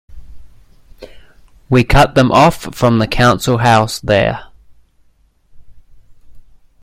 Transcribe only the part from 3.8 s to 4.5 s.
there.